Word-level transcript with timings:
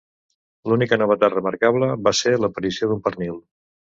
L'única 0.71 0.97
novetat 1.01 1.35
remarcable 1.35 1.91
va 2.07 2.13
ser 2.21 2.35
l'aparició 2.45 2.89
d'un 2.93 3.03
pernil. 3.09 3.37